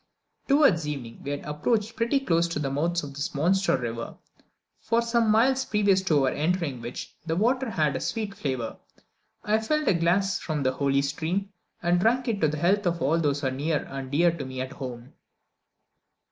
Towards 0.47 0.87
evening 0.87 1.21
we 1.21 1.29
had 1.29 1.45
approached 1.45 1.95
pretty 1.95 2.19
close 2.21 2.47
to 2.47 2.57
the 2.57 2.71
mouths 2.71 3.03
of 3.03 3.13
this 3.13 3.35
monster 3.35 3.77
river, 3.77 4.17
for 4.79 4.99
some 4.99 5.29
miles 5.29 5.63
previous 5.63 6.01
to 6.05 6.25
our 6.25 6.31
entering 6.31 6.81
which, 6.81 7.15
the 7.27 7.35
water 7.35 7.69
had 7.69 7.95
a 7.95 7.99
sweet 7.99 8.33
flavour. 8.33 8.79
I 9.43 9.59
filled 9.59 9.87
a 9.87 9.93
glass 9.93 10.39
from 10.39 10.63
the 10.63 10.71
holy 10.71 11.03
stream, 11.03 11.49
and 11.83 11.99
drank 11.99 12.27
it 12.27 12.41
to 12.41 12.47
the 12.47 12.57
health 12.57 12.87
of 12.87 12.99
all 12.99 13.19
those 13.19 13.43
near 13.43 13.83
and 13.87 14.09
dear 14.11 14.31
to 14.35 14.43
me 14.43 14.59
at 14.59 14.71
home. 14.73 15.13